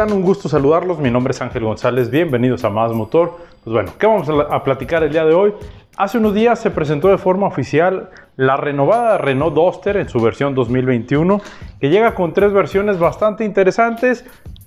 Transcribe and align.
Un 0.00 0.22
gusto 0.22 0.48
saludarlos. 0.48 0.98
Mi 0.98 1.10
nombre 1.10 1.32
es 1.32 1.42
Ángel 1.42 1.62
González. 1.62 2.10
Bienvenidos 2.10 2.64
a 2.64 2.70
Más 2.70 2.90
Motor. 2.94 3.36
Pues 3.62 3.74
bueno, 3.74 3.92
¿qué 3.98 4.06
vamos 4.06 4.30
a 4.30 4.64
platicar 4.64 5.02
el 5.02 5.12
día 5.12 5.26
de 5.26 5.34
hoy? 5.34 5.52
Hace 5.98 6.16
unos 6.16 6.32
días 6.32 6.58
se 6.58 6.70
presentó 6.70 7.08
de 7.08 7.18
forma 7.18 7.46
oficial 7.46 8.08
la 8.36 8.56
renovada 8.56 9.18
Renault 9.18 9.54
Duster 9.54 9.98
en 9.98 10.08
su 10.08 10.18
versión 10.18 10.54
2021, 10.54 11.42
que 11.78 11.90
llega 11.90 12.14
con 12.14 12.32
tres 12.32 12.50
versiones 12.50 12.98
bastante 12.98 13.44
interesantes. 13.44 14.24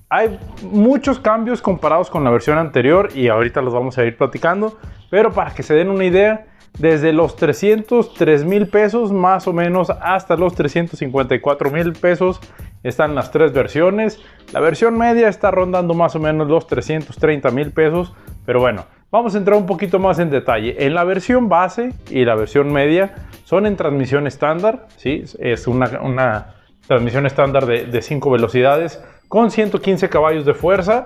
Hay 0.08 0.38
muchos 0.62 1.20
cambios 1.20 1.64
comparados 1.64 2.12
con 2.12 2.24
la 2.24 2.30
versión 2.30 2.60
anterior 2.60 3.10
y 3.16 3.28
ahorita 3.30 3.64
los 3.64 3.74
vamos 3.74 3.98
a 3.98 4.06
ir 4.06 4.16
platicando, 4.16 4.78
pero 5.10 5.32
para 5.32 5.52
que 5.56 5.64
se 5.64 5.74
den 5.74 5.90
una 5.90 6.06
idea, 6.06 6.46
desde 6.78 7.12
los 7.12 7.36
303 7.36 8.46
mil 8.46 8.68
pesos 8.68 9.12
más 9.12 9.48
o 9.48 9.54
menos 9.54 9.90
hasta 9.90 10.36
los 10.36 10.54
354 10.54 11.72
mil 11.72 11.94
pesos 11.94 12.40
están 12.84 13.16
las 13.16 13.32
tres 13.32 13.54
versiones. 13.54 14.20
La 14.52 14.60
versión 14.60 14.98
media 14.98 15.28
está 15.30 15.52
rondando 15.52 15.94
más 15.94 16.16
o 16.16 16.20
menos 16.20 16.48
los 16.48 16.68
330 16.68 17.50
mil 17.52 17.72
pesos, 17.72 18.14
pero 18.46 18.60
bueno, 18.60 18.86
vamos 19.10 19.36
a 19.36 19.38
entrar 19.38 19.58
un 19.58 19.66
poquito 19.66 20.00
más 20.00 20.20
en 20.20 20.30
detalle. 20.30 20.86
En 20.86 20.94
la 20.94 21.04
versión 21.04 21.50
base 21.50 21.94
y 22.10 22.26
la 22.26 22.36
versión 22.36 22.72
media 22.72 23.16
son 23.46 23.66
en 23.66 23.76
transmisión 23.76 24.28
estándar, 24.28 24.88
¿sí? 24.98 25.24
es 25.40 25.68
una, 25.68 26.56
transmisión 26.88 27.26
estándar 27.26 27.66
de 27.66 28.02
5 28.02 28.30
velocidades 28.30 29.02
con 29.34 29.50
115 29.50 30.10
caballos 30.10 30.46
de 30.46 30.54
fuerza. 30.54 31.06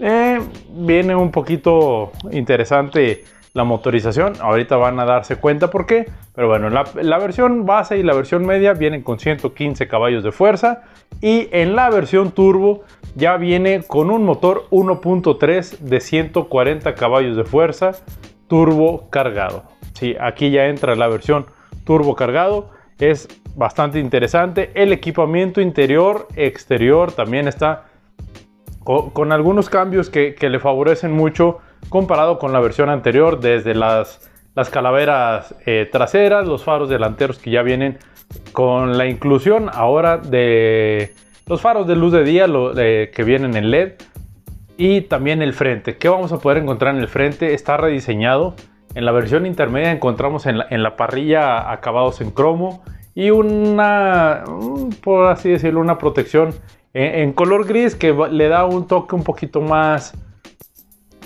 Eh, 0.00 0.40
viene 0.70 1.14
un 1.14 1.30
poquito 1.30 2.10
interesante 2.32 3.22
la 3.52 3.64
motorización. 3.64 4.34
Ahorita 4.40 4.76
van 4.76 5.00
a 5.00 5.04
darse 5.04 5.36
cuenta 5.36 5.70
por 5.70 5.86
qué. 5.86 6.06
Pero 6.34 6.48
bueno, 6.48 6.70
la, 6.70 6.84
la, 7.00 7.18
versión 7.18 7.66
base 7.66 7.98
y 7.98 8.02
la 8.02 8.14
versión 8.14 8.46
media 8.46 8.74
vienen 8.74 9.02
con 9.02 9.18
115 9.18 9.88
caballos 9.88 10.22
de 10.22 10.32
fuerza. 10.32 10.82
Y 11.20 11.48
en 11.52 11.74
la 11.74 11.90
versión 11.90 12.32
turbo 12.32 12.84
ya 13.14 13.36
viene 13.36 13.82
con 13.82 14.10
un 14.10 14.24
motor 14.24 14.66
1.3 14.70 15.78
de 15.78 16.00
140 16.00 16.94
caballos 16.94 17.36
de 17.36 17.44
fuerza 17.44 17.92
turbo 18.46 19.08
cargado. 19.10 19.64
Sí, 19.94 20.16
aquí 20.20 20.50
ya 20.50 20.66
entra 20.66 20.94
la 20.96 21.08
versión 21.08 21.46
turbo 21.84 22.14
cargado. 22.14 22.70
Es 22.98 23.28
bastante 23.54 23.98
interesante. 23.98 24.70
El 24.74 24.92
equipamiento 24.92 25.60
interior, 25.60 26.28
exterior 26.36 27.12
también 27.12 27.48
está 27.48 27.86
con, 28.84 29.30
algunos 29.30 29.70
cambios 29.70 30.10
que, 30.10 30.34
que 30.34 30.48
le 30.48 30.58
favorecen 30.58 31.12
mucho 31.12 31.58
comparado 31.88 32.38
con 32.38 32.52
la 32.52 32.60
versión 32.60 32.88
anterior, 32.88 33.40
desde 33.40 33.74
las, 33.74 34.30
las 34.54 34.70
calaveras 34.70 35.54
eh, 35.66 35.88
traseras, 35.90 36.46
los 36.46 36.64
faros 36.64 36.88
delanteros 36.88 37.38
que 37.38 37.50
ya 37.50 37.62
vienen 37.62 37.98
con 38.52 38.96
la 38.98 39.06
inclusión 39.06 39.70
ahora 39.72 40.18
de 40.18 41.14
los 41.46 41.60
faros 41.60 41.86
de 41.86 41.96
luz 41.96 42.12
de 42.12 42.22
día 42.22 42.46
que 42.46 43.24
vienen 43.24 43.56
en 43.56 43.70
LED 43.70 43.92
y 44.76 45.02
también 45.02 45.42
el 45.42 45.52
frente. 45.52 45.96
¿Qué 45.96 46.08
vamos 46.08 46.32
a 46.32 46.38
poder 46.38 46.58
encontrar 46.58 46.94
en 46.94 47.00
el 47.00 47.08
frente? 47.08 47.54
Está 47.54 47.76
rediseñado. 47.76 48.54
En 48.94 49.04
la 49.04 49.12
versión 49.12 49.46
intermedia 49.46 49.90
encontramos 49.90 50.46
en 50.46 50.82
la, 50.82 50.96
parrilla 50.96 51.70
acabados 51.70 52.20
en 52.20 52.30
cromo 52.30 52.82
y 53.14 53.30
una, 53.30 54.44
por 55.02 55.26
así 55.26 55.50
decirlo, 55.50 55.80
una 55.80 55.98
protección 55.98 56.54
en 56.92 57.32
color 57.32 57.66
gris 57.66 57.94
que 57.94 58.12
le 58.30 58.48
da 58.48 58.64
un 58.64 58.86
toque 58.86 59.14
un 59.14 59.22
poquito 59.22 59.60
más 59.60 60.14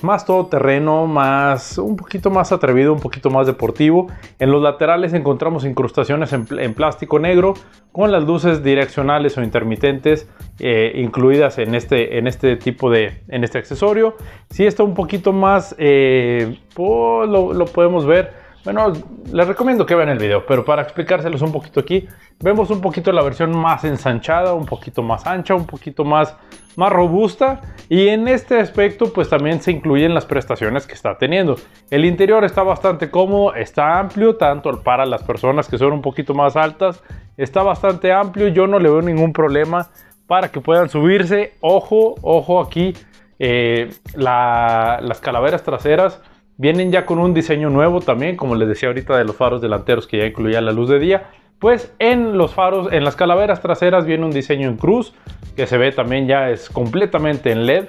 más 0.05 0.25
todoterreno, 0.25 1.07
más, 1.07 1.79
un 1.79 1.97
poquito 1.97 2.31
más 2.31 2.53
atrevido, 2.53 2.93
un 2.93 3.01
poquito 3.01 3.31
más 3.31 3.47
deportivo. 3.47 4.07
En 4.39 4.53
los 4.53 4.63
laterales 4.63 5.13
encontramos 5.15 5.65
incrustaciones 5.65 6.33
en, 6.33 6.75
plástico 6.75 7.19
negro 7.19 7.55
con 7.91 8.13
las 8.13 8.25
luces 8.25 8.63
direccionales 8.63 9.37
o 9.39 9.43
intermitentes 9.43 10.29
eh, 10.61 10.93
incluidas 10.97 11.59
en 11.59 11.75
este, 11.75 12.19
en 12.19 12.27
este 12.27 12.57
tipo 12.57 12.91
de, 12.91 13.23
en 13.29 13.43
este 13.43 13.59
accesorio. 13.59 14.17
Si 14.51 14.65
está 14.65 14.85
un 14.85 14.95
poquito 14.95 15.33
más, 15.33 15.75
eh, 15.79 16.59
pues, 16.75 17.29
lo 17.29 17.65
podemos 17.67 18.07
ver 18.07 18.44
bueno, 18.65 18.93
les 19.31 19.47
recomiendo 19.47 19.85
que 19.85 19.95
vean 19.95 20.09
el 20.09 20.19
video, 20.19 20.47
pero 20.47 20.65
para 20.65 20.81
explicárselos 20.81 21.43
un 21.43 21.53
poquito 21.53 21.81
aquí, 21.81 22.09
vemos 22.41 22.71
un 22.71 22.81
poquito 22.81 23.13
la 23.13 23.23
versión 23.23 23.55
más 23.57 23.85
ensanchada, 23.85 24.55
un 24.55 24.65
poquito 24.65 25.03
más 25.03 25.27
ancha, 25.27 25.55
un 25.55 25.67
poquito 25.67 26.03
más, 26.03 26.35
más 26.75 26.91
robusta 26.91 27.61
y 27.91 28.09
en 28.09 28.27
este 28.27 28.59
aspecto 28.59 29.13
pues 29.13 29.29
también 29.29 29.61
se 29.61 29.71
incluyen 29.71 30.15
las 30.15 30.25
prestaciones 30.25 30.87
que 30.87 30.95
está 30.95 31.19
teniendo. 31.19 31.57
El 31.91 32.07
interior 32.07 32.43
está 32.43 32.63
bastante 32.63 33.11
cómodo, 33.11 33.55
está 33.55 33.99
amplio, 33.99 34.37
tanto 34.37 34.83
para 34.83 35.05
las 35.05 35.23
personas 35.23 35.69
que 35.69 35.77
son 35.77 35.93
un 35.93 36.01
poquito 36.01 36.33
más 36.33 36.57
altas, 36.57 37.03
está 37.37 37.63
bastante 37.63 38.13
amplio, 38.13 38.49
yo 38.49 38.67
no 38.67 38.79
le 38.79 38.89
veo 38.89 39.03
ningún 39.03 39.35
problema 39.35 39.91
para 40.27 40.51
que 40.51 40.63
puedan 40.63 40.89
subirse. 40.89 41.53
Ojo, 41.61 42.15
ojo 42.23 42.63
aquí, 42.63 42.95
eh, 43.39 43.91
las 44.15 45.21
calaveras 45.21 45.63
traseras 45.63 46.23
Vienen 46.57 46.93
ya 46.93 47.05
con 47.05 47.19
un 47.19 47.35
diseño 47.35 47.69
nuevo 47.69 48.01
también, 48.01 48.37
como 48.37 48.55
les 48.55 48.69
decía 48.69 48.89
ahorita 48.89 49.17
de 49.17 49.25
los 49.25 49.37
faros 49.37 49.61
delanteros 49.61 50.07
que 50.07 50.19
ya 50.19 50.27
incluía 50.27 50.61
la 50.61 50.73
luz 50.73 50.89
de 50.89 50.99
día. 50.99 51.31
Pues 51.59 51.93
en 51.99 52.39
los 52.39 52.55
faros, 52.55 52.93
en 52.93 53.05
las 53.05 53.17
calaveras 53.17 53.61
traseras 53.61 54.07
viene 54.07 54.25
un 54.25 54.31
diseño 54.31 54.69
en 54.69 54.77
cruz 54.77 55.15
que 55.57 55.67
se 55.67 55.79
ve 55.79 55.93
también 55.93 56.27
ya 56.27 56.51
es 56.51 56.69
completamente 56.69 57.51
en 57.51 57.67
LED 57.67 57.87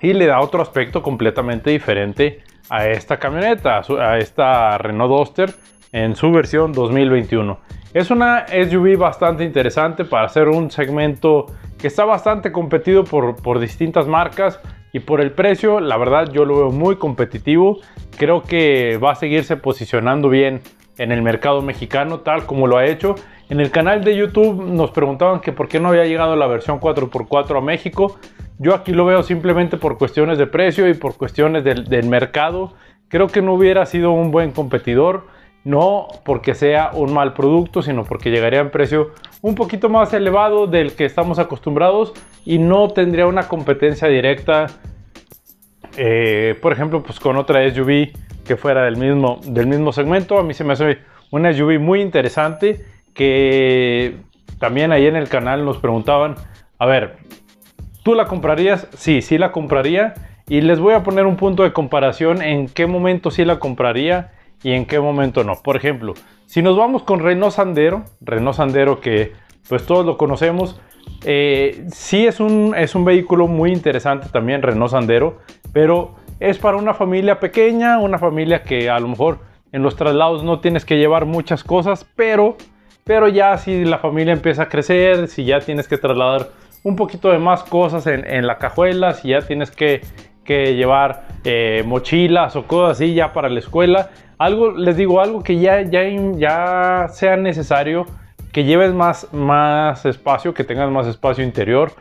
y 0.00 0.12
le 0.12 0.26
da 0.26 0.40
otro 0.40 0.62
aspecto 0.62 1.02
completamente 1.02 1.70
diferente 1.70 2.42
a 2.68 2.86
esta 2.88 3.18
camioneta, 3.18 3.82
a 3.98 4.18
esta 4.18 4.78
Renault 4.78 5.10
Duster 5.10 5.54
en 5.92 6.14
su 6.14 6.30
versión 6.30 6.72
2021. 6.72 7.58
Es 7.94 8.10
una 8.10 8.46
SUV 8.48 8.96
bastante 8.98 9.44
interesante 9.44 10.04
para 10.04 10.26
hacer 10.26 10.48
un 10.48 10.70
segmento 10.70 11.46
que 11.78 11.86
está 11.86 12.04
bastante 12.04 12.52
competido 12.52 13.04
por, 13.04 13.36
por 13.36 13.58
distintas 13.58 14.06
marcas 14.06 14.60
y 14.92 15.00
por 15.00 15.20
el 15.20 15.32
precio, 15.32 15.80
la 15.80 15.96
verdad 15.96 16.30
yo 16.32 16.44
lo 16.44 16.56
veo 16.56 16.70
muy 16.70 16.96
competitivo. 16.96 17.78
Creo 18.16 18.42
que 18.42 18.98
va 19.02 19.12
a 19.12 19.14
seguirse 19.14 19.56
posicionando 19.56 20.28
bien 20.28 20.60
en 20.96 21.12
el 21.12 21.22
mercado 21.22 21.62
mexicano, 21.62 22.20
tal 22.20 22.46
como 22.46 22.66
lo 22.66 22.78
ha 22.78 22.86
hecho. 22.86 23.14
En 23.50 23.60
el 23.60 23.70
canal 23.70 24.02
de 24.02 24.16
YouTube 24.16 24.64
nos 24.64 24.90
preguntaban 24.90 25.40
que 25.40 25.52
por 25.52 25.68
qué 25.68 25.80
no 25.80 25.88
había 25.88 26.04
llegado 26.04 26.36
la 26.36 26.46
versión 26.46 26.80
4x4 26.80 27.58
a 27.58 27.60
México. 27.60 28.18
Yo 28.58 28.74
aquí 28.74 28.92
lo 28.92 29.04
veo 29.04 29.22
simplemente 29.22 29.76
por 29.76 29.98
cuestiones 29.98 30.38
de 30.38 30.46
precio 30.46 30.88
y 30.88 30.94
por 30.94 31.16
cuestiones 31.16 31.64
del, 31.64 31.84
del 31.84 32.08
mercado. 32.08 32.72
Creo 33.08 33.28
que 33.28 33.40
no 33.40 33.54
hubiera 33.54 33.86
sido 33.86 34.12
un 34.12 34.30
buen 34.30 34.52
competidor 34.52 35.26
no 35.64 36.08
porque 36.24 36.54
sea 36.54 36.90
un 36.94 37.12
mal 37.12 37.34
producto, 37.34 37.82
sino 37.82 38.04
porque 38.04 38.30
llegaría 38.30 38.62
un 38.62 38.70
precio 38.70 39.10
un 39.42 39.54
poquito 39.54 39.88
más 39.88 40.12
elevado 40.12 40.66
del 40.66 40.94
que 40.94 41.04
estamos 41.04 41.38
acostumbrados 41.38 42.12
y 42.44 42.58
no 42.58 42.88
tendría 42.88 43.26
una 43.26 43.48
competencia 43.48 44.08
directa, 44.08 44.66
eh, 45.96 46.56
por 46.60 46.72
ejemplo, 46.72 47.02
pues 47.02 47.20
con 47.20 47.36
otra 47.36 47.68
SUV 47.70 48.12
que 48.44 48.56
fuera 48.56 48.84
del 48.84 48.96
mismo, 48.96 49.40
del 49.44 49.66
mismo 49.66 49.92
segmento. 49.92 50.38
A 50.38 50.42
mí 50.42 50.54
se 50.54 50.64
me 50.64 50.72
hace 50.72 50.98
una 51.30 51.52
SUV 51.52 51.78
muy 51.78 52.00
interesante 52.00 52.84
que 53.14 54.16
también 54.58 54.92
ahí 54.92 55.06
en 55.06 55.16
el 55.16 55.28
canal 55.28 55.64
nos 55.64 55.78
preguntaban, 55.78 56.36
a 56.78 56.86
ver, 56.86 57.16
¿tú 58.02 58.14
la 58.14 58.26
comprarías? 58.26 58.88
Sí, 58.96 59.22
sí 59.22 59.38
la 59.38 59.52
compraría. 59.52 60.14
Y 60.48 60.62
les 60.62 60.80
voy 60.80 60.94
a 60.94 61.02
poner 61.02 61.26
un 61.26 61.36
punto 61.36 61.62
de 61.62 61.74
comparación 61.74 62.40
en 62.40 62.68
qué 62.68 62.86
momento 62.86 63.30
sí 63.30 63.44
la 63.44 63.58
compraría 63.58 64.32
y 64.62 64.72
en 64.72 64.86
qué 64.86 65.00
momento 65.00 65.44
no. 65.44 65.56
Por 65.62 65.76
ejemplo, 65.76 66.14
si 66.46 66.62
nos 66.62 66.76
vamos 66.76 67.02
con 67.02 67.20
Renault 67.20 67.54
Sandero, 67.54 68.04
Renault 68.20 68.56
Sandero 68.56 69.00
que 69.00 69.32
pues 69.68 69.84
todos 69.86 70.04
lo 70.06 70.16
conocemos, 70.16 70.80
eh, 71.24 71.86
sí 71.92 72.26
es 72.26 72.40
un, 72.40 72.74
es 72.76 72.94
un 72.94 73.04
vehículo 73.04 73.46
muy 73.46 73.72
interesante 73.72 74.28
también, 74.30 74.62
Renault 74.62 74.92
Sandero, 74.92 75.38
pero 75.72 76.16
es 76.40 76.58
para 76.58 76.76
una 76.76 76.94
familia 76.94 77.40
pequeña, 77.40 77.98
una 77.98 78.18
familia 78.18 78.62
que 78.62 78.88
a 78.88 78.98
lo 79.00 79.08
mejor 79.08 79.40
en 79.72 79.82
los 79.82 79.96
traslados 79.96 80.44
no 80.44 80.60
tienes 80.60 80.84
que 80.84 80.96
llevar 80.96 81.26
muchas 81.26 81.64
cosas, 81.64 82.06
pero, 82.16 82.56
pero 83.04 83.28
ya 83.28 83.56
si 83.58 83.84
la 83.84 83.98
familia 83.98 84.32
empieza 84.32 84.64
a 84.64 84.68
crecer, 84.68 85.28
si 85.28 85.44
ya 85.44 85.60
tienes 85.60 85.88
que 85.88 85.98
trasladar 85.98 86.48
un 86.84 86.96
poquito 86.96 87.30
de 87.30 87.38
más 87.38 87.64
cosas 87.64 88.06
en, 88.06 88.26
en 88.26 88.46
la 88.46 88.58
cajuela, 88.58 89.12
si 89.14 89.28
ya 89.28 89.42
tienes 89.42 89.70
que, 89.70 90.00
que 90.44 90.74
llevar 90.74 91.26
eh, 91.44 91.82
mochilas 91.84 92.56
o 92.56 92.66
cosas 92.66 92.96
así 92.96 93.12
ya 93.12 93.32
para 93.32 93.48
la 93.48 93.58
escuela, 93.58 94.10
algo, 94.38 94.70
les 94.72 94.96
digo, 94.96 95.20
algo 95.20 95.42
que 95.42 95.58
ya, 95.58 95.82
ya, 95.82 96.02
ya 96.36 97.08
sea 97.08 97.36
necesario, 97.36 98.06
que 98.52 98.64
lleves 98.64 98.94
más, 98.94 99.32
más 99.32 100.06
espacio, 100.06 100.54
que 100.54 100.64
tengas 100.64 100.90
más 100.90 101.06
espacio 101.06 101.44
interior. 101.44 101.92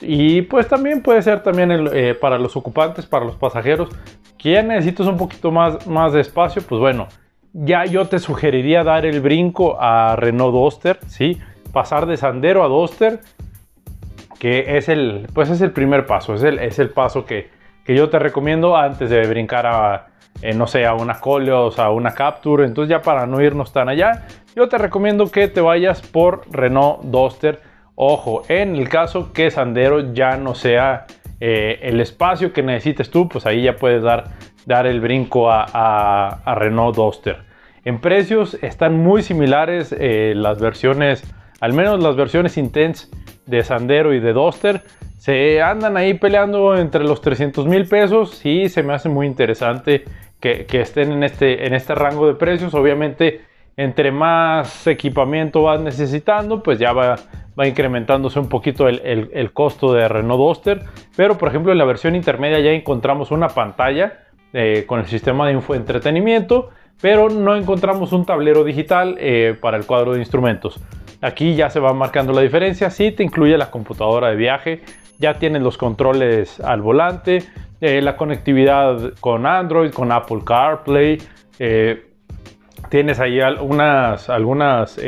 Y 0.00 0.42
pues 0.42 0.66
también 0.66 1.02
puede 1.02 1.22
ser 1.22 1.42
también 1.42 1.88
eh, 1.92 2.14
para 2.20 2.38
los 2.38 2.56
ocupantes, 2.56 3.06
para 3.06 3.24
los 3.24 3.36
pasajeros, 3.36 3.90
que 4.38 4.52
ya 4.52 4.62
necesitas 4.62 5.06
un 5.06 5.16
poquito 5.16 5.50
más, 5.50 5.86
más 5.86 6.12
de 6.12 6.20
espacio, 6.20 6.62
pues 6.62 6.80
bueno, 6.80 7.06
ya 7.52 7.84
yo 7.84 8.06
te 8.06 8.18
sugeriría 8.18 8.82
dar 8.82 9.06
el 9.06 9.20
brinco 9.20 9.80
a 9.80 10.16
Renault 10.16 10.52
Duster, 10.52 10.98
¿sí? 11.06 11.38
Pasar 11.72 12.06
de 12.06 12.16
Sandero 12.16 12.64
a 12.64 12.68
Duster, 12.68 13.20
que 14.38 14.76
es 14.76 14.88
el, 14.88 15.28
pues 15.32 15.50
es 15.50 15.60
el 15.60 15.70
primer 15.70 16.06
paso, 16.06 16.34
es 16.34 16.42
el, 16.42 16.58
es 16.58 16.78
el 16.78 16.90
paso 16.90 17.24
que, 17.24 17.50
que 17.84 17.94
yo 17.94 18.10
te 18.10 18.18
recomiendo 18.18 18.76
antes 18.76 19.08
de 19.08 19.26
brincar 19.26 19.66
a, 19.66 20.08
eh, 20.42 20.54
no 20.54 20.66
sé, 20.66 20.86
a 20.86 20.94
una 20.94 21.20
Coleos, 21.20 21.78
a 21.78 21.90
una 21.90 22.12
Capture. 22.14 22.64
Entonces 22.64 22.90
ya 22.90 23.02
para 23.02 23.26
no 23.26 23.40
irnos 23.40 23.72
tan 23.72 23.88
allá, 23.88 24.26
yo 24.54 24.68
te 24.68 24.78
recomiendo 24.78 25.30
que 25.30 25.48
te 25.48 25.60
vayas 25.60 26.02
por 26.02 26.42
Renault 26.50 27.02
Duster 27.02 27.74
Ojo, 27.96 28.42
en 28.48 28.74
el 28.74 28.88
caso 28.88 29.32
que 29.32 29.52
Sandero 29.52 30.12
ya 30.14 30.36
no 30.36 30.56
sea 30.56 31.06
eh, 31.38 31.78
el 31.82 32.00
espacio 32.00 32.52
que 32.52 32.62
necesites 32.62 33.08
tú, 33.08 33.28
pues 33.28 33.46
ahí 33.46 33.62
ya 33.62 33.76
puedes 33.76 34.02
dar, 34.02 34.24
dar 34.66 34.86
el 34.86 35.00
brinco 35.00 35.48
a, 35.48 36.42
Renault 36.56 36.96
Duster. 36.96 37.38
En 37.84 38.00
precios 38.00 38.58
están 38.62 38.98
muy 38.98 39.22
similares 39.22 39.94
eh, 39.96 40.32
las 40.34 40.58
versiones, 40.58 41.22
al 41.60 41.72
menos 41.72 42.02
las 42.02 42.16
versiones 42.16 42.56
Intense 42.56 43.08
de 43.46 43.62
Sandero 43.62 44.12
y 44.12 44.18
de 44.18 44.32
Duster. 44.32 44.82
Se 45.18 45.62
andan 45.62 45.96
ahí 45.96 46.14
peleando 46.14 46.76
entre 46.76 47.04
los 47.04 47.20
300 47.20 47.66
mil 47.66 47.86
pesos. 47.86 48.30
Sí, 48.30 48.68
se 48.68 48.82
me 48.82 48.92
hace 48.92 49.08
muy 49.08 49.26
interesante 49.26 50.04
que, 50.66 50.80
estén 50.80 51.12
en 51.12 51.24
este, 51.24 51.66
en 51.66 51.74
este 51.74 51.94
rango 51.94 52.26
de 52.26 52.34
precios. 52.34 52.74
Obviamente, 52.74 53.40
entre 53.76 54.12
más 54.12 54.86
equipamiento 54.86 55.62
vas 55.62 55.80
necesitando, 55.80 56.62
pues 56.62 56.78
ya 56.78 56.92
va, 56.92 57.16
va 57.58 57.66
incrementándose 57.66 58.38
un 58.38 58.48
poquito 58.48 58.86
el, 58.88 59.52
costo 59.52 59.94
de 59.94 60.06
Renault 60.06 60.38
Duster. 60.38 60.82
Pero 61.16 61.38
por 61.38 61.48
ejemplo 61.48 61.72
en 61.72 61.78
la 61.78 61.84
versión 61.84 62.14
intermedia 62.14 62.60
ya 62.60 62.70
encontramos 62.70 63.30
una 63.30 63.48
pantalla 63.48 64.24
eh, 64.52 64.84
con 64.86 65.00
el 65.00 65.06
sistema 65.06 65.48
de 65.48 65.60
entretenimiento, 65.70 66.68
pero 67.00 67.30
no 67.30 67.56
encontramos 67.56 68.12
un 68.12 68.26
tablero 68.26 68.64
digital 68.64 69.16
eh, 69.18 69.56
para 69.60 69.78
el 69.78 69.86
cuadro 69.86 70.12
de 70.12 70.18
instrumentos. 70.18 70.78
Aquí 71.22 71.54
ya 71.54 71.70
se 71.70 71.80
va 71.80 71.94
marcando 71.94 72.34
la 72.34 72.42
diferencia, 72.42 72.90
sí 72.90 73.10
te 73.10 73.24
incluye 73.24 73.56
la 73.56 73.70
computadora 73.70 74.28
de 74.28 74.36
viaje, 74.36 74.82
ya 75.18 75.34
tienes 75.34 75.62
los 75.62 75.78
controles 75.78 76.60
al 76.60 76.82
volante, 76.82 77.42
eh, 77.80 78.00
la 78.02 78.16
conectividad 78.16 79.14
con 79.20 79.46
Android, 79.46 79.92
con 79.92 80.12
Apple 80.12 80.40
CarPlay, 80.44 81.18
tienes 82.88 83.20
ahí 83.20 83.40
algunas, 83.40 84.28
algunas 84.28 84.98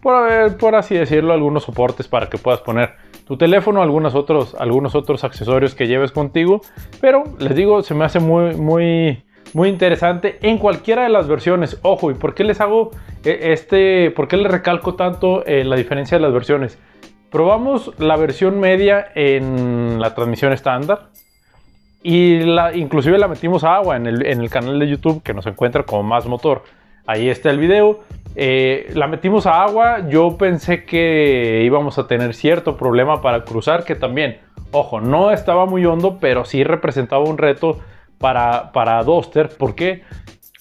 por, 0.00 0.74
así 0.74 0.94
decirlo, 0.94 1.32
algunos 1.32 1.64
soportes 1.64 2.08
para 2.08 2.28
que 2.28 2.38
puedas 2.38 2.60
poner 2.60 2.94
tu 3.26 3.36
teléfono, 3.36 3.82
algunos 3.82 4.14
otros, 4.14 4.56
algunos 4.58 4.94
otros 4.94 5.24
accesorios 5.24 5.74
que 5.74 5.86
lleves 5.86 6.10
contigo. 6.10 6.62
Pero 7.00 7.24
les 7.38 7.54
digo, 7.54 7.82
se 7.82 7.94
me 7.94 8.04
hace 8.04 8.18
muy, 8.18 8.54
muy, 8.54 9.22
muy 9.52 9.68
interesante 9.68 10.38
en 10.42 10.58
cualquiera 10.58 11.02
de 11.02 11.10
las 11.10 11.28
versiones. 11.28 11.78
Ojo, 11.82 12.10
¿y 12.10 12.14
por 12.14 12.34
qué 12.34 12.44
les 12.44 12.60
hago 12.60 12.90
eh, 13.24 13.52
este, 13.52 14.10
por 14.10 14.26
qué 14.26 14.36
les 14.36 14.50
recalco 14.50 14.94
tanto 14.94 15.44
eh, 15.46 15.64
la 15.64 15.76
diferencia 15.76 16.16
de 16.16 16.22
las 16.22 16.32
versiones? 16.32 16.78
Probamos 17.30 17.92
la 17.98 18.16
versión 18.16 18.58
media 18.58 19.12
en 19.14 20.00
la 20.00 20.14
transmisión 20.14 20.52
estándar 20.52 21.10
y 22.02 22.40
la, 22.40 22.74
inclusive 22.74 23.18
la 23.18 23.28
metimos 23.28 23.62
a 23.62 23.76
agua 23.76 23.96
en 23.96 24.06
el, 24.06 24.26
en 24.26 24.40
el 24.40 24.50
canal 24.50 24.78
de 24.78 24.88
YouTube 24.88 25.22
que 25.22 25.34
nos 25.34 25.46
encuentra 25.46 25.84
como 25.84 26.02
Más 26.02 26.26
Motor. 26.26 26.64
Ahí 27.06 27.28
está 27.28 27.50
el 27.50 27.58
video. 27.58 28.00
Eh, 28.36 28.90
la 28.94 29.06
metimos 29.06 29.46
a 29.46 29.62
agua. 29.62 30.08
Yo 30.08 30.36
pensé 30.38 30.84
que 30.84 31.62
íbamos 31.64 31.98
a 31.98 32.06
tener 32.06 32.34
cierto 32.34 32.76
problema 32.76 33.20
para 33.22 33.44
cruzar, 33.44 33.84
que 33.84 33.94
también, 33.94 34.38
ojo, 34.72 35.00
no 35.00 35.30
estaba 35.30 35.66
muy 35.66 35.84
hondo, 35.84 36.18
pero 36.20 36.44
sí 36.44 36.64
representaba 36.64 37.24
un 37.24 37.38
reto 37.38 37.78
para, 38.18 38.72
para 38.72 39.02
Duster. 39.02 39.48
¿Por 39.48 39.74
qué? 39.74 40.02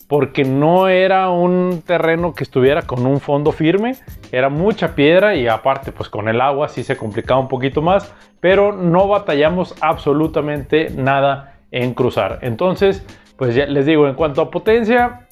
Porque 0.10 0.44
no 0.44 0.90
era 0.90 1.30
un 1.30 1.82
terreno 1.86 2.34
que 2.34 2.44
estuviera 2.44 2.82
con 2.82 3.06
un 3.06 3.22
fondo 3.22 3.54
firme, 3.54 3.96
era 4.34 4.50
mucha 4.50 4.96
piedra 4.96 5.36
y 5.36 5.48
aparte 5.48 5.94
pues 5.94 6.10
con 6.10 6.28
el 6.28 6.42
agua 6.42 6.68
sí 6.68 6.84
se 6.84 6.98
complicaba 6.98 7.40
un 7.40 7.48
poquito 7.48 7.82
más, 7.82 8.14
pero 8.42 8.74
no 8.74 9.08
batallamos 9.08 9.76
absolutamente 9.80 10.90
nada 10.90 11.60
en 11.72 11.94
cruzar. 11.94 12.40
Entonces, 12.42 13.06
pues 13.38 13.56
ya 13.56 13.66
les 13.68 13.86
digo, 13.86 14.08
en 14.08 14.16
cuanto 14.16 14.42
a 14.42 14.52
potencia, 14.52 15.28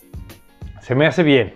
se 0.79 0.95
me 0.95 1.05
hace 1.05 1.23
bien. 1.23 1.51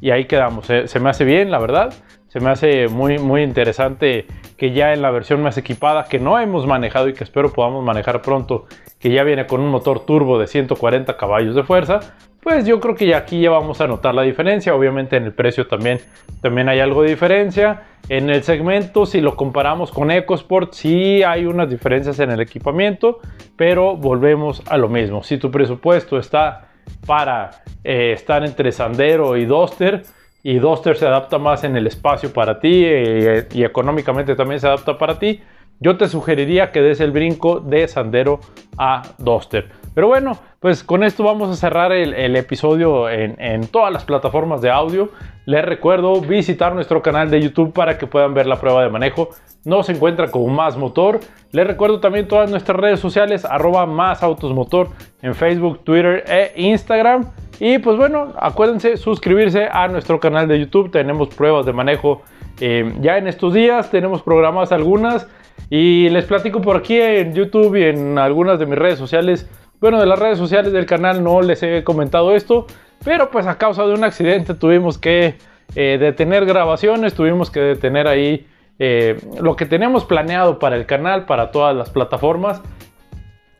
Y 0.00 0.10
ahí 0.10 0.26
quedamos. 0.26 0.68
¿eh? 0.70 0.86
Se 0.88 1.00
me 1.00 1.10
hace 1.10 1.24
bien, 1.24 1.50
la 1.50 1.58
verdad. 1.58 1.94
Se 2.28 2.40
me 2.40 2.50
hace 2.50 2.88
muy, 2.88 3.18
muy 3.18 3.42
interesante 3.42 4.26
que 4.58 4.72
ya 4.72 4.92
en 4.92 5.00
la 5.00 5.10
versión 5.10 5.42
más 5.42 5.56
equipada, 5.56 6.04
que 6.04 6.18
no 6.18 6.38
hemos 6.38 6.66
manejado 6.66 7.08
y 7.08 7.14
que 7.14 7.24
espero 7.24 7.52
podamos 7.52 7.82
manejar 7.82 8.20
pronto, 8.20 8.66
que 8.98 9.10
ya 9.10 9.22
viene 9.22 9.46
con 9.46 9.60
un 9.60 9.70
motor 9.70 10.00
turbo 10.00 10.38
de 10.38 10.46
140 10.46 11.16
caballos 11.16 11.54
de 11.54 11.62
fuerza, 11.62 12.00
pues 12.48 12.64
yo 12.64 12.80
creo 12.80 12.94
que 12.94 13.06
ya 13.06 13.18
aquí 13.18 13.42
ya 13.42 13.50
vamos 13.50 13.78
a 13.82 13.86
notar 13.86 14.14
la 14.14 14.22
diferencia. 14.22 14.74
Obviamente 14.74 15.18
en 15.18 15.24
el 15.24 15.34
precio 15.34 15.66
también, 15.66 16.00
también 16.40 16.70
hay 16.70 16.80
algo 16.80 17.02
de 17.02 17.10
diferencia. 17.10 17.82
En 18.08 18.30
el 18.30 18.42
segmento, 18.42 19.04
si 19.04 19.20
lo 19.20 19.36
comparamos 19.36 19.92
con 19.92 20.10
EcoSport, 20.10 20.72
sí 20.72 21.22
hay 21.22 21.44
unas 21.44 21.68
diferencias 21.68 22.18
en 22.20 22.30
el 22.30 22.40
equipamiento, 22.40 23.18
pero 23.54 23.98
volvemos 23.98 24.62
a 24.66 24.78
lo 24.78 24.88
mismo. 24.88 25.22
Si 25.22 25.36
tu 25.36 25.50
presupuesto 25.50 26.18
está 26.18 26.70
para 27.06 27.50
eh, 27.84 28.12
estar 28.12 28.42
entre 28.42 28.72
Sandero 28.72 29.36
y 29.36 29.44
Duster 29.44 30.04
y 30.42 30.58
Duster 30.58 30.96
se 30.96 31.06
adapta 31.06 31.36
más 31.36 31.64
en 31.64 31.76
el 31.76 31.86
espacio 31.86 32.32
para 32.32 32.60
ti 32.60 32.82
eh, 32.82 33.46
y 33.52 33.62
económicamente 33.62 34.34
también 34.34 34.58
se 34.58 34.68
adapta 34.68 34.96
para 34.96 35.18
ti, 35.18 35.42
yo 35.80 35.98
te 35.98 36.08
sugeriría 36.08 36.72
que 36.72 36.80
des 36.80 37.00
el 37.00 37.10
brinco 37.10 37.60
de 37.60 37.86
Sandero 37.88 38.40
a 38.78 39.02
Duster. 39.18 39.77
Pero 39.94 40.06
bueno, 40.06 40.38
pues 40.60 40.84
con 40.84 41.02
esto 41.02 41.24
vamos 41.24 41.50
a 41.50 41.56
cerrar 41.56 41.92
el, 41.92 42.36
episodio 42.36 43.08
en, 43.08 43.66
todas 43.68 43.92
las 43.92 44.04
plataformas 44.04 44.60
de 44.60 44.70
audio. 44.70 45.10
Les 45.46 45.64
recuerdo 45.64 46.20
visitar 46.20 46.74
nuestro 46.74 47.02
canal 47.02 47.30
de 47.30 47.40
YouTube 47.40 47.72
para 47.72 47.98
que 47.98 48.06
puedan 48.06 48.34
ver 48.34 48.46
la 48.46 48.60
prueba 48.60 48.82
de 48.82 48.90
manejo 48.90 49.30
nos 49.64 49.88
encuentra 49.88 50.30
como 50.30 50.48
Más 50.48 50.76
Motor. 50.76 51.20
Les 51.52 51.66
recuerdo 51.66 52.00
también 52.00 52.26
todas 52.26 52.50
nuestras 52.50 52.78
redes 52.78 53.00
sociales, 53.00 53.44
arroba 53.44 53.86
Más 53.86 54.22
Autos 54.22 54.52
Motor 54.54 54.88
en 55.22 55.34
Facebook, 55.34 55.80
Twitter 55.84 56.24
e 56.26 56.52
Instagram. 56.56 57.26
Y 57.60 57.78
pues 57.78 57.96
bueno, 57.96 58.32
acuérdense 58.38 58.96
suscribirse 58.96 59.68
a 59.70 59.88
nuestro 59.88 60.20
canal 60.20 60.48
de 60.48 60.60
YouTube. 60.60 60.90
Tenemos 60.90 61.28
pruebas 61.28 61.66
de 61.66 61.72
manejo 61.72 62.22
eh, 62.60 62.94
ya 63.00 63.18
en 63.18 63.26
estos 63.26 63.52
días. 63.52 63.90
Tenemos 63.90 64.22
programas 64.22 64.72
algunas. 64.72 65.28
Y 65.70 66.08
les 66.08 66.24
platico 66.24 66.62
por 66.62 66.76
aquí 66.76 66.98
en 66.98 67.34
YouTube 67.34 67.76
y 67.76 67.84
en 67.84 68.16
algunas 68.16 68.58
de 68.58 68.66
mis 68.66 68.78
redes 68.78 68.98
sociales. 68.98 69.50
Bueno, 69.80 70.00
de 70.00 70.06
las 70.06 70.18
redes 70.18 70.38
sociales 70.38 70.72
del 70.72 70.86
canal 70.86 71.22
no 71.22 71.40
les 71.40 71.62
he 71.62 71.84
comentado 71.84 72.34
esto. 72.34 72.66
Pero 73.04 73.30
pues 73.30 73.46
a 73.46 73.58
causa 73.58 73.86
de 73.86 73.94
un 73.94 74.04
accidente 74.04 74.54
tuvimos 74.54 74.98
que 74.98 75.36
eh, 75.74 75.98
detener 76.00 76.46
grabaciones. 76.46 77.14
Tuvimos 77.14 77.50
que 77.50 77.60
detener 77.60 78.08
ahí 78.08 78.46
eh, 78.78 79.18
lo 79.40 79.56
que 79.56 79.66
tenemos 79.66 80.04
planeado 80.04 80.58
para 80.58 80.76
el 80.76 80.86
canal, 80.86 81.26
para 81.26 81.50
todas 81.50 81.76
las 81.76 81.90
plataformas. 81.90 82.60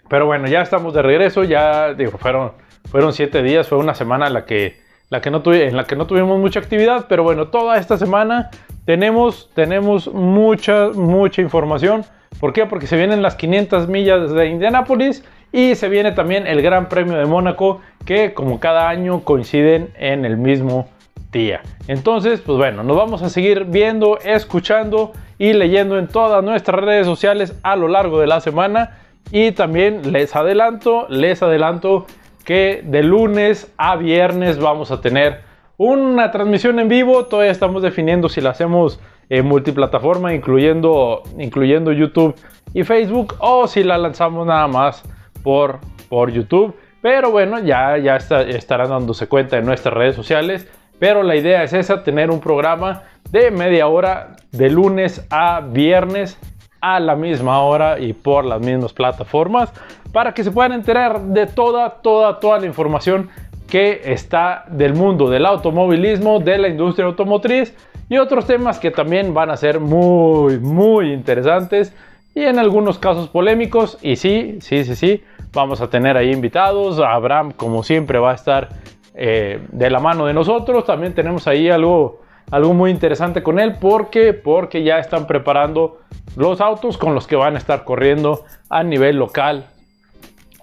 Pero 0.08 0.26
bueno, 0.26 0.48
ya 0.48 0.62
estamos 0.62 0.94
de 0.94 1.02
regreso, 1.02 1.44
ya 1.44 1.94
fueron, 2.18 2.52
fueron 2.90 3.12
siete 3.12 3.42
días, 3.42 3.68
fue 3.68 3.78
una 3.78 3.94
semana 3.94 4.26
en 4.26 4.32
la 4.32 4.46
que, 4.46 4.80
la 5.10 5.20
que 5.20 5.30
no 5.30 5.42
tuvimos 5.42 6.38
mucha 6.38 6.60
actividad, 6.60 7.06
pero 7.10 7.22
bueno, 7.22 7.48
toda 7.48 7.76
esta 7.76 7.98
semana 7.98 8.50
tenemos, 8.86 9.50
tenemos 9.54 10.12
mucha, 10.12 10.88
mucha 10.94 11.42
información. 11.42 12.06
¿Por 12.40 12.54
qué? 12.54 12.64
Porque 12.64 12.86
se 12.86 12.96
vienen 12.96 13.20
las 13.20 13.34
500 13.34 13.86
millas 13.88 14.32
de 14.32 14.46
Indianápolis 14.46 15.24
y 15.52 15.74
se 15.74 15.88
viene 15.88 16.12
también 16.12 16.46
el 16.46 16.62
Gran 16.62 16.88
Premio 16.88 17.16
de 17.16 17.26
Mónaco, 17.26 17.80
que 18.04 18.34
como 18.34 18.60
cada 18.60 18.88
año 18.88 19.20
coinciden 19.24 19.90
en 19.98 20.24
el 20.24 20.36
mismo 20.36 20.88
día. 21.32 21.62
Entonces, 21.86 22.40
pues 22.40 22.58
bueno, 22.58 22.82
nos 22.82 22.96
vamos 22.96 23.22
a 23.22 23.28
seguir 23.28 23.64
viendo, 23.64 24.18
escuchando 24.20 25.12
y 25.38 25.52
leyendo 25.52 25.98
en 25.98 26.08
todas 26.08 26.42
nuestras 26.44 26.82
redes 26.82 27.06
sociales 27.06 27.54
a 27.62 27.76
lo 27.76 27.88
largo 27.88 28.20
de 28.20 28.26
la 28.26 28.40
semana. 28.40 28.98
Y 29.30 29.52
también 29.52 30.12
les 30.12 30.34
adelanto, 30.34 31.06
les 31.08 31.42
adelanto 31.42 32.06
que 32.44 32.82
de 32.84 33.02
lunes 33.02 33.72
a 33.76 33.96
viernes 33.96 34.58
vamos 34.58 34.90
a 34.90 35.00
tener 35.02 35.42
una 35.76 36.30
transmisión 36.30 36.78
en 36.78 36.88
vivo. 36.88 37.26
Todavía 37.26 37.52
estamos 37.52 37.82
definiendo 37.82 38.28
si 38.28 38.40
la 38.40 38.50
hacemos 38.50 39.00
en 39.28 39.46
multiplataforma, 39.46 40.34
incluyendo, 40.34 41.22
incluyendo 41.38 41.92
YouTube 41.92 42.34
y 42.72 42.84
Facebook, 42.84 43.34
o 43.38 43.66
si 43.66 43.84
la 43.84 43.98
lanzamos 43.98 44.46
nada 44.46 44.66
más 44.66 45.04
por, 45.42 45.80
por 46.08 46.30
YouTube. 46.30 46.74
Pero 47.00 47.30
bueno, 47.30 47.58
ya, 47.60 47.96
ya 47.98 48.16
estarán 48.16 48.90
dándose 48.90 49.28
cuenta 49.28 49.56
en 49.58 49.66
nuestras 49.66 49.94
redes 49.94 50.16
sociales. 50.16 50.66
Pero 50.98 51.22
la 51.22 51.36
idea 51.36 51.62
es 51.62 51.72
esa, 51.72 52.02
tener 52.02 52.30
un 52.30 52.40
programa 52.40 53.02
de 53.30 53.50
media 53.50 53.86
hora 53.86 54.36
de 54.50 54.70
lunes 54.70 55.24
a 55.30 55.60
viernes 55.60 56.38
a 56.80 57.00
la 57.00 57.14
misma 57.14 57.60
hora 57.60 57.98
y 57.98 58.12
por 58.12 58.44
las 58.44 58.60
mismas 58.60 58.92
plataformas 58.92 59.72
para 60.12 60.32
que 60.32 60.44
se 60.44 60.50
puedan 60.50 60.72
enterar 60.72 61.20
de 61.20 61.46
toda, 61.46 61.90
toda, 62.02 62.38
toda 62.40 62.60
la 62.60 62.66
información 62.66 63.28
que 63.68 64.00
está 64.04 64.64
del 64.68 64.94
mundo 64.94 65.28
del 65.28 65.44
automovilismo, 65.44 66.40
de 66.40 66.58
la 66.58 66.68
industria 66.68 67.06
automotriz 67.06 67.74
y 68.08 68.16
otros 68.16 68.46
temas 68.46 68.78
que 68.78 68.90
también 68.90 69.34
van 69.34 69.50
a 69.50 69.56
ser 69.56 69.80
muy, 69.80 70.58
muy 70.58 71.12
interesantes 71.12 71.92
y 72.34 72.44
en 72.44 72.58
algunos 72.58 72.98
casos 72.98 73.28
polémicos. 73.28 73.98
Y 74.02 74.16
sí, 74.16 74.58
sí, 74.60 74.84
sí, 74.84 74.94
sí, 74.94 75.24
vamos 75.52 75.80
a 75.80 75.88
tener 75.88 76.16
ahí 76.16 76.30
invitados. 76.30 77.00
Abraham, 77.00 77.52
como 77.52 77.82
siempre, 77.82 78.18
va 78.18 78.32
a 78.32 78.34
estar 78.34 78.68
eh, 79.14 79.60
de 79.72 79.90
la 79.90 80.00
mano 80.00 80.26
de 80.26 80.32
nosotros. 80.32 80.84
También 80.84 81.14
tenemos 81.14 81.46
ahí 81.46 81.68
algo, 81.68 82.20
algo 82.50 82.74
muy 82.74 82.90
interesante 82.90 83.42
con 83.42 83.58
él 83.58 83.76
porque, 83.80 84.32
porque 84.32 84.82
ya 84.82 84.98
están 84.98 85.26
preparando 85.26 86.00
los 86.36 86.60
autos 86.60 86.96
con 86.98 87.14
los 87.14 87.26
que 87.26 87.36
van 87.36 87.54
a 87.54 87.58
estar 87.58 87.84
corriendo 87.84 88.44
a 88.70 88.82
nivel 88.82 89.16
local. 89.16 89.66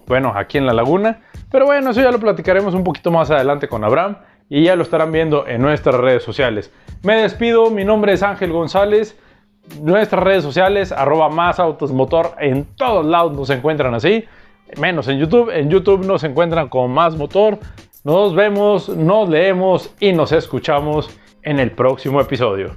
Bueno, 0.07 0.33
aquí 0.35 0.57
en 0.57 0.65
la 0.65 0.73
laguna. 0.73 1.21
Pero 1.51 1.65
bueno, 1.65 1.91
eso 1.91 2.01
ya 2.01 2.11
lo 2.11 2.19
platicaremos 2.19 2.73
un 2.73 2.83
poquito 2.83 3.11
más 3.11 3.31
adelante 3.31 3.67
con 3.67 3.83
Abraham 3.83 4.17
y 4.49 4.63
ya 4.63 4.75
lo 4.75 4.83
estarán 4.83 5.11
viendo 5.11 5.47
en 5.47 5.61
nuestras 5.61 5.95
redes 5.95 6.23
sociales. 6.23 6.71
Me 7.03 7.15
despido, 7.15 7.69
mi 7.71 7.83
nombre 7.83 8.13
es 8.13 8.23
Ángel 8.23 8.51
González. 8.51 9.17
Nuestras 9.81 10.23
redes 10.23 10.43
sociales, 10.43 10.91
arroba 10.91 11.29
más 11.29 11.59
autos 11.59 11.91
motor, 11.91 12.33
en 12.39 12.65
todos 12.75 13.05
lados 13.05 13.33
nos 13.33 13.49
encuentran 13.49 13.93
así, 13.93 14.25
menos 14.79 15.07
en 15.07 15.19
YouTube. 15.19 15.49
En 15.49 15.69
YouTube 15.69 16.05
nos 16.05 16.23
encuentran 16.23 16.69
con 16.69 16.91
más 16.91 17.15
motor. 17.15 17.59
Nos 18.03 18.35
vemos, 18.35 18.89
nos 18.89 19.29
leemos 19.29 19.93
y 19.99 20.13
nos 20.13 20.31
escuchamos 20.31 21.09
en 21.43 21.59
el 21.59 21.71
próximo 21.71 22.21
episodio. 22.21 22.75